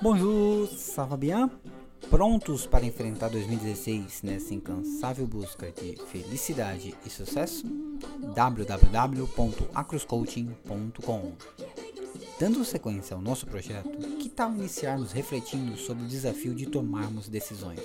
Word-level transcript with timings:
Bonjour, 0.00 0.68
ça 0.68 1.04
va 1.04 1.16
bien? 1.16 1.50
Prontos 2.08 2.68
para 2.68 2.86
enfrentar 2.86 3.30
2016 3.30 4.22
nessa 4.22 4.54
incansável 4.54 5.26
busca 5.26 5.72
de 5.72 5.96
felicidade 6.06 6.94
e 7.04 7.10
sucesso? 7.10 7.66
www.acroscoaching.com 8.32 11.32
Dando 12.38 12.64
sequência 12.64 13.16
ao 13.16 13.20
nosso 13.20 13.44
projeto, 13.44 13.98
que 14.20 14.28
tal 14.28 14.52
iniciarmos 14.52 15.10
refletindo 15.10 15.76
sobre 15.76 16.04
o 16.04 16.08
desafio 16.08 16.54
de 16.54 16.66
tomarmos 16.66 17.28
decisões? 17.28 17.80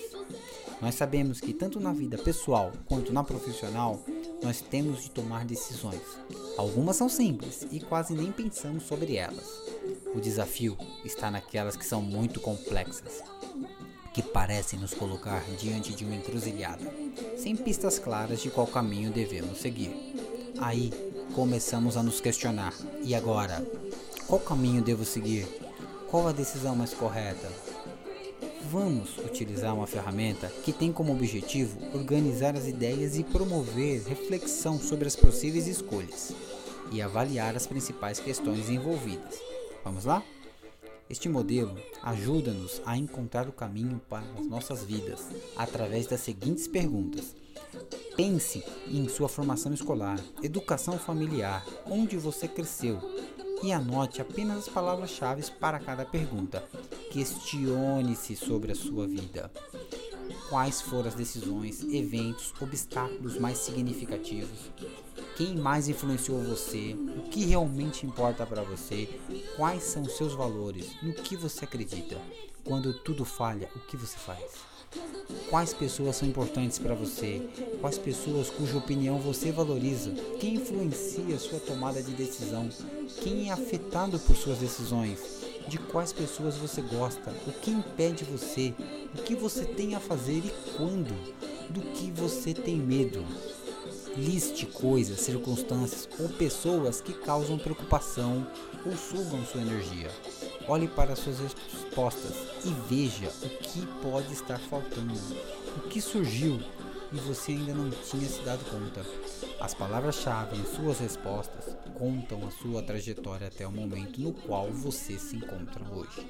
Nós 0.79 0.93
sabemos 0.93 1.41
que 1.41 1.51
tanto 1.51 1.79
na 1.79 1.93
vida 1.93 2.19
pessoal 2.19 2.71
quanto 2.85 3.11
na 3.11 3.23
profissional, 3.23 3.99
nós 4.43 4.61
temos 4.61 5.01
de 5.01 5.09
tomar 5.09 5.45
decisões. 5.45 6.03
Algumas 6.57 6.95
são 6.95 7.09
simples 7.09 7.65
e 7.71 7.79
quase 7.79 8.13
nem 8.13 8.31
pensamos 8.31 8.83
sobre 8.83 9.15
elas. 9.15 9.72
O 10.15 10.21
desafio 10.21 10.77
está 11.03 11.31
naquelas 11.31 11.75
que 11.75 11.85
são 11.85 12.01
muito 12.01 12.39
complexas, 12.39 13.21
que 14.13 14.21
parecem 14.21 14.79
nos 14.79 14.93
colocar 14.93 15.43
diante 15.59 15.93
de 15.93 16.05
uma 16.05 16.15
encruzilhada, 16.15 16.85
sem 17.35 17.55
pistas 17.55 17.97
claras 17.97 18.41
de 18.41 18.51
qual 18.51 18.67
caminho 18.67 19.11
devemos 19.11 19.59
seguir. 19.59 19.91
Aí 20.59 20.91
começamos 21.33 21.97
a 21.97 22.03
nos 22.03 22.21
questionar: 22.21 22.73
e 23.01 23.15
agora? 23.15 23.65
Qual 24.27 24.39
caminho 24.39 24.83
devo 24.83 25.03
seguir? 25.03 25.47
Qual 26.09 26.27
a 26.27 26.31
decisão 26.31 26.75
mais 26.75 26.93
correta? 26.93 27.51
Vamos 28.71 29.17
utilizar 29.17 29.75
uma 29.75 29.87
ferramenta 29.87 30.47
que 30.63 30.71
tem 30.71 30.91
como 30.91 31.11
objetivo 31.11 31.77
organizar 31.93 32.55
as 32.55 32.67
ideias 32.67 33.17
e 33.17 33.23
promover 33.23 34.03
reflexão 34.03 34.79
sobre 34.79 35.07
as 35.07 35.15
possíveis 35.15 35.67
escolhas 35.67 36.33
e 36.91 37.01
avaliar 37.01 37.55
as 37.55 37.67
principais 37.67 38.19
questões 38.19 38.69
envolvidas. 38.69 39.39
Vamos 39.83 40.05
lá? 40.05 40.23
Este 41.09 41.27
modelo 41.27 41.75
ajuda-nos 42.01 42.81
a 42.85 42.97
encontrar 42.97 43.47
o 43.47 43.51
caminho 43.51 44.01
para 44.09 44.25
as 44.39 44.47
nossas 44.47 44.83
vidas 44.83 45.27
através 45.57 46.07
das 46.07 46.21
seguintes 46.21 46.67
perguntas. 46.67 47.35
Pense 48.15 48.63
em 48.87 49.07
sua 49.09 49.27
formação 49.27 49.73
escolar, 49.73 50.19
educação 50.41 50.97
familiar, 50.97 51.65
onde 51.85 52.17
você 52.17 52.47
cresceu 52.47 52.99
e 53.61 53.71
anote 53.71 54.21
apenas 54.21 54.59
as 54.59 54.69
palavras-chave 54.69 55.43
para 55.59 55.79
cada 55.79 56.05
pergunta. 56.05 56.63
Questione-se 57.11 58.35
sobre 58.35 58.71
a 58.71 58.75
sua 58.75 59.07
vida. 59.07 59.51
Quais 60.49 60.81
foram 60.81 61.09
as 61.09 61.15
decisões, 61.15 61.83
eventos, 61.83 62.53
obstáculos 62.61 63.37
mais 63.37 63.57
significativos? 63.57 64.71
Quem 65.35 65.55
mais 65.55 65.87
influenciou 65.87 66.43
você? 66.43 66.95
O 67.17 67.23
que 67.23 67.43
realmente 67.45 68.05
importa 68.05 68.45
para 68.45 68.61
você? 68.61 69.09
Quais 69.55 69.81
são 69.81 70.03
os 70.03 70.15
seus 70.15 70.33
valores? 70.33 70.91
No 71.01 71.11
que 71.11 71.35
você 71.35 71.65
acredita? 71.65 72.21
Quando 72.63 72.93
tudo 72.93 73.25
falha, 73.25 73.67
o 73.75 73.79
que 73.79 73.97
você 73.97 74.15
faz? 74.15 74.43
Quais 75.49 75.73
pessoas 75.73 76.17
são 76.17 76.27
importantes 76.27 76.77
para 76.77 76.93
você? 76.93 77.41
Quais 77.81 77.97
pessoas 77.97 78.51
cuja 78.51 78.77
opinião 78.77 79.17
você 79.17 79.51
valoriza? 79.51 80.11
Quem 80.39 80.55
influencia 80.55 81.39
sua 81.39 81.59
tomada 81.59 82.01
de 82.03 82.11
decisão? 82.11 82.69
Quem 83.23 83.49
é 83.49 83.53
afetado 83.53 84.19
por 84.19 84.35
suas 84.35 84.59
decisões? 84.59 85.19
De 85.67 85.79
quais 85.79 86.13
pessoas 86.13 86.57
você 86.57 86.81
gosta? 86.81 87.31
O 87.47 87.51
que 87.53 87.71
impede 87.71 88.23
você? 88.23 88.71
O 89.17 89.23
que 89.23 89.33
você 89.33 89.65
tem 89.65 89.95
a 89.95 89.99
fazer 89.99 90.43
e 90.45 90.53
quando? 90.77 91.11
Do 91.71 91.81
que 91.93 92.11
você 92.11 92.53
tem 92.53 92.77
medo? 92.77 93.25
Liste 94.15 94.67
coisas, 94.67 95.19
circunstâncias 95.19 96.07
ou 96.19 96.29
pessoas 96.29 97.01
que 97.01 97.13
causam 97.13 97.57
preocupação 97.57 98.45
ou 98.85 98.95
sugam 98.95 99.43
sua 99.43 99.61
energia. 99.61 100.11
Olhe 100.67 100.87
para 100.87 101.15
suas 101.15 101.39
respostas 101.39 102.35
e 102.63 102.69
veja 102.87 103.31
o 103.41 103.49
que 103.49 103.85
pode 104.03 104.31
estar 104.31 104.59
faltando, 104.59 105.13
o 105.77 105.81
que 105.89 105.99
surgiu 105.99 106.59
e 107.13 107.17
você 107.17 107.51
ainda 107.51 107.73
não 107.73 107.89
tinha 107.91 108.27
se 108.27 108.41
dado 108.41 108.65
conta. 108.65 109.05
As 109.59 109.73
palavras-chave 109.73 110.57
em 110.57 110.65
suas 110.65 110.99
respostas 110.99 111.77
contam 111.93 112.45
a 112.47 112.51
sua 112.51 112.81
trajetória 112.81 113.47
até 113.47 113.67
o 113.67 113.71
momento 113.71 114.19
no 114.19 114.33
qual 114.33 114.71
você 114.71 115.17
se 115.19 115.35
encontra 115.35 115.87
hoje. 115.89 116.27